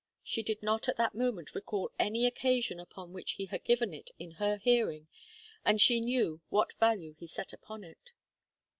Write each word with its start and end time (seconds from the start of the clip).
She 0.23 0.41
did 0.41 0.63
not 0.63 0.89
at 0.89 0.97
that 0.97 1.13
moment 1.13 1.53
recall 1.53 1.91
any 1.99 2.25
occasion 2.25 2.79
upon 2.79 3.13
which 3.13 3.33
he 3.33 3.45
had 3.45 3.63
given 3.63 3.93
it 3.93 4.09
in 4.17 4.31
her 4.31 4.57
hearing, 4.57 5.07
and 5.63 5.79
she 5.79 6.01
knew 6.01 6.41
what 6.49 6.73
value 6.79 7.13
he 7.19 7.27
set 7.27 7.53
upon 7.53 7.83
it. 7.83 8.11